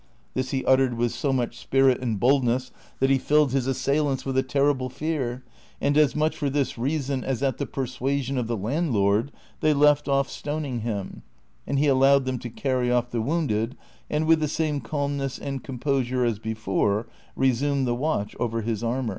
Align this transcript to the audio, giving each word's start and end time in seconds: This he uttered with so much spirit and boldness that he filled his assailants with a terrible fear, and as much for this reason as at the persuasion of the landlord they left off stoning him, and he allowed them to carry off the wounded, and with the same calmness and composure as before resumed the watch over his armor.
This 0.33 0.49
he 0.49 0.65
uttered 0.65 0.95
with 0.95 1.11
so 1.11 1.31
much 1.31 1.59
spirit 1.59 2.01
and 2.01 2.19
boldness 2.19 2.71
that 2.99 3.11
he 3.11 3.19
filled 3.19 3.51
his 3.51 3.67
assailants 3.67 4.25
with 4.25 4.35
a 4.35 4.41
terrible 4.41 4.89
fear, 4.89 5.43
and 5.79 5.95
as 5.95 6.15
much 6.15 6.35
for 6.35 6.49
this 6.49 6.75
reason 6.75 7.23
as 7.23 7.43
at 7.43 7.59
the 7.59 7.67
persuasion 7.67 8.35
of 8.39 8.47
the 8.47 8.57
landlord 8.57 9.31
they 9.59 9.75
left 9.75 10.07
off 10.07 10.27
stoning 10.27 10.79
him, 10.79 11.21
and 11.67 11.77
he 11.77 11.85
allowed 11.85 12.25
them 12.25 12.39
to 12.39 12.49
carry 12.49 12.89
off 12.91 13.11
the 13.11 13.21
wounded, 13.21 13.77
and 14.09 14.25
with 14.25 14.39
the 14.39 14.47
same 14.47 14.81
calmness 14.81 15.37
and 15.37 15.63
composure 15.63 16.25
as 16.25 16.39
before 16.39 17.07
resumed 17.35 17.85
the 17.85 17.93
watch 17.93 18.35
over 18.39 18.61
his 18.63 18.83
armor. 18.83 19.09